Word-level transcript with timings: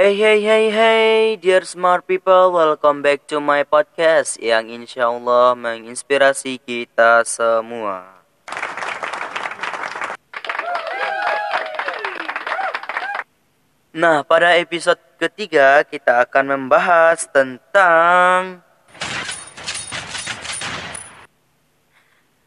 Hey 0.00 0.16
hey 0.16 0.40
hey 0.40 0.64
hey 0.72 1.36
dear 1.36 1.60
smart 1.60 2.08
people 2.08 2.56
welcome 2.56 3.04
back 3.04 3.28
to 3.28 3.36
my 3.36 3.68
podcast 3.68 4.40
yang 4.40 4.72
insya 4.72 5.12
Allah 5.12 5.52
menginspirasi 5.52 6.56
kita 6.56 7.20
semua. 7.28 8.08
Nah 13.92 14.24
pada 14.24 14.56
episode 14.56 14.96
ketiga 15.20 15.84
kita 15.84 16.24
akan 16.24 16.48
membahas 16.48 17.28
tentang 17.28 18.64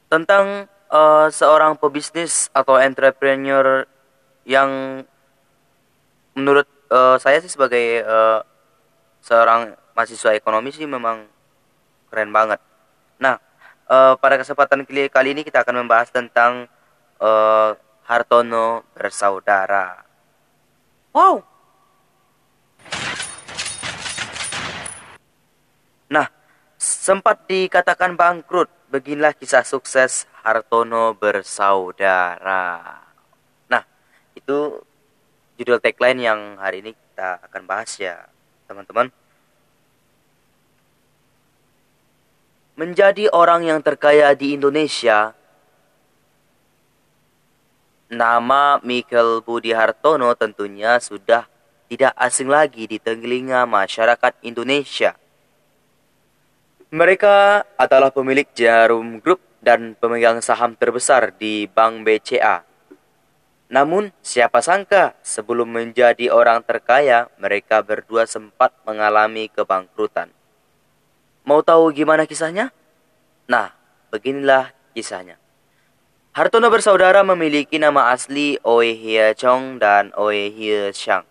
tentang 0.09 0.65
uh, 0.89 1.29
seorang 1.29 1.77
pebisnis 1.77 2.49
atau 2.49 2.81
entrepreneur 2.81 3.85
yang 4.41 5.05
menurut 6.33 6.72
uh, 6.93 7.15
saya 7.17 7.41
sih 7.41 7.49
sebagai 7.49 8.05
uh, 8.05 8.45
seorang 9.25 9.73
mahasiswa 9.97 10.37
ekonomi 10.37 10.69
sih 10.69 10.85
memang 10.85 11.25
keren 12.13 12.29
banget. 12.29 12.61
Nah, 13.17 13.41
uh, 13.89 14.13
pada 14.21 14.37
kesempatan 14.37 14.85
kali 14.85 15.29
ini 15.33 15.41
kita 15.41 15.65
akan 15.65 15.81
membahas 15.81 16.13
tentang 16.13 16.69
uh, 17.17 17.73
Hartono 18.05 18.85
bersaudara. 18.93 20.05
Wow. 21.15 21.41
Nah, 26.11 26.27
sempat 26.77 27.47
dikatakan 27.47 28.13
bangkrut, 28.13 28.69
beginilah 28.91 29.33
kisah 29.33 29.65
sukses 29.65 30.29
Hartono 30.43 31.15
bersaudara. 31.15 33.01
Nah, 33.71 33.83
itu 34.35 34.83
judul 35.57 35.77
tagline 35.77 36.19
yang 36.25 36.39
hari 36.57 36.81
ini 36.81 36.91
kita 36.97 37.37
akan 37.45 37.61
bahas 37.69 37.93
ya, 38.01 38.25
teman-teman. 38.65 39.13
Menjadi 42.73 43.29
orang 43.29 43.69
yang 43.69 43.79
terkaya 43.85 44.33
di 44.33 44.57
Indonesia, 44.57 45.37
nama 48.09 48.81
Michael 48.81 49.45
Budi 49.45 49.69
Hartono 49.77 50.33
tentunya 50.33 50.97
sudah 50.97 51.45
tidak 51.85 52.17
asing 52.17 52.49
lagi 52.49 52.89
di 52.89 52.97
telinga 52.97 53.69
masyarakat 53.69 54.41
Indonesia. 54.41 55.13
Mereka 56.89 57.65
adalah 57.77 58.09
pemilik 58.09 58.49
Jarum 58.57 59.21
Group 59.21 59.41
dan 59.61 59.93
pemegang 59.97 60.41
saham 60.41 60.73
terbesar 60.73 61.33
di 61.33 61.69
Bank 61.69 62.05
BCA 62.05 62.72
namun, 63.73 64.13
siapa 64.21 64.61
sangka 64.61 65.17
sebelum 65.25 65.65
menjadi 65.65 66.29
orang 66.29 66.61
terkaya, 66.61 67.25
mereka 67.41 67.81
berdua 67.81 68.29
sempat 68.29 68.69
mengalami 68.85 69.49
kebangkrutan. 69.49 70.29
Mau 71.41 71.65
tahu 71.65 71.89
gimana 71.89 72.29
kisahnya? 72.29 72.69
Nah, 73.49 73.73
beginilah 74.13 74.69
kisahnya. 74.93 75.41
Hartono 76.37 76.69
bersaudara 76.69 77.25
memiliki 77.25 77.81
nama 77.81 78.13
asli 78.13 78.61
Oe 78.61 78.93
Hie 78.93 79.33
Chong 79.33 79.81
dan 79.81 80.13
Oe 80.21 80.53
Hie 80.53 80.93
Shang. 80.93 81.25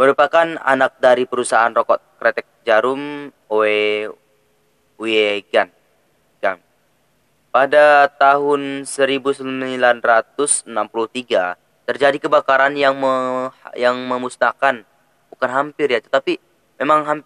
Merupakan 0.00 0.56
anak 0.64 0.96
dari 0.96 1.28
perusahaan 1.28 1.76
rokok 1.76 2.00
kretek 2.16 2.48
jarum 2.64 3.28
Oe 3.52 4.08
Wiegan. 4.96 5.68
Pada 7.50 8.06
tahun 8.06 8.86
1963 8.86 10.70
terjadi 11.82 12.18
kebakaran 12.22 12.78
yang 12.78 12.94
me, 12.94 13.50
yang 13.74 13.98
memusnahkan. 14.06 14.86
Bukan 15.34 15.50
hampir 15.50 15.90
ya 15.90 15.98
tetapi 15.98 16.38
memang 16.78 17.02
ham, 17.02 17.18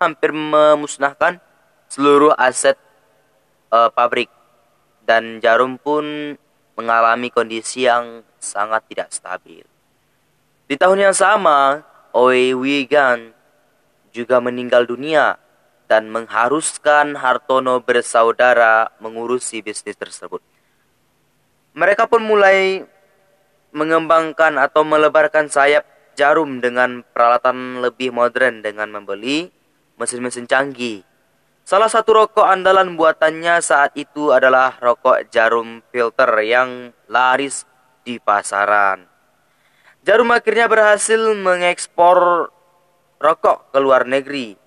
hampir 0.00 0.32
memusnahkan 0.32 1.36
seluruh 1.92 2.32
aset 2.40 2.80
uh, 3.68 3.92
pabrik. 3.92 4.32
Dan 5.04 5.44
Jarum 5.44 5.76
pun 5.76 6.32
mengalami 6.72 7.28
kondisi 7.28 7.84
yang 7.84 8.24
sangat 8.40 8.88
tidak 8.88 9.12
stabil. 9.12 9.68
Di 10.64 10.80
tahun 10.80 11.12
yang 11.12 11.16
sama, 11.16 11.84
Oi 12.16 12.56
Wigan 12.56 13.36
juga 14.16 14.40
meninggal 14.40 14.88
dunia 14.88 15.36
dan 15.92 16.08
mengharuskan 16.08 17.20
Hartono 17.20 17.84
bersaudara 17.84 18.88
mengurusi 18.96 19.60
bisnis 19.60 19.92
tersebut. 19.92 20.40
Mereka 21.76 22.08
pun 22.08 22.24
mulai 22.24 22.80
mengembangkan 23.76 24.56
atau 24.56 24.88
melebarkan 24.88 25.52
sayap 25.52 25.84
jarum 26.16 26.64
dengan 26.64 27.04
peralatan 27.12 27.84
lebih 27.84 28.08
modern 28.08 28.64
dengan 28.64 28.88
membeli 28.88 29.52
mesin-mesin 30.00 30.48
canggih. 30.48 31.04
Salah 31.68 31.92
satu 31.92 32.24
rokok 32.24 32.48
andalan 32.48 32.96
buatannya 32.96 33.60
saat 33.60 33.92
itu 33.92 34.32
adalah 34.32 34.80
rokok 34.80 35.28
jarum 35.28 35.84
filter 35.92 36.32
yang 36.40 36.96
laris 37.04 37.68
di 38.00 38.16
pasaran. 38.16 39.04
Jarum 40.08 40.32
akhirnya 40.32 40.72
berhasil 40.72 41.20
mengekspor 41.36 42.48
rokok 43.20 43.76
ke 43.76 43.78
luar 43.78 44.08
negeri 44.08 44.61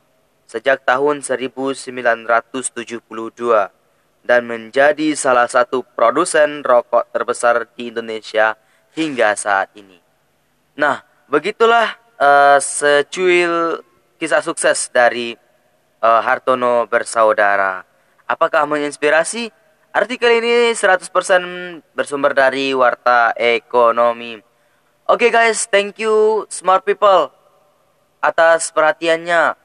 sejak 0.55 0.88
tahun 0.88 1.19
1972 1.19 1.83
dan 4.23 4.41
menjadi 4.47 5.11
salah 5.11 5.51
satu 5.51 5.83
produsen 5.83 6.63
rokok 6.63 7.11
terbesar 7.11 7.67
di 7.75 7.91
Indonesia 7.91 8.55
hingga 8.95 9.35
saat 9.35 9.75
ini. 9.75 9.99
Nah, 10.79 11.03
begitulah 11.27 11.99
uh, 12.16 12.55
secuil 12.63 13.83
kisah 14.16 14.39
sukses 14.39 14.88
dari 14.95 15.35
uh, 15.99 16.23
Hartono 16.23 16.87
bersaudara. 16.87 17.83
Apakah 18.23 18.63
menginspirasi? 18.63 19.51
Artikel 19.91 20.39
ini 20.39 20.72
100% 20.72 21.11
bersumber 21.91 22.31
dari 22.31 22.72
Warta 22.72 23.35
Ekonomi. 23.35 24.39
Oke 25.05 25.27
okay 25.27 25.31
guys, 25.35 25.67
thank 25.67 25.99
you 25.99 26.47
smart 26.47 26.87
people 26.87 27.27
atas 28.23 28.72
perhatiannya. 28.72 29.65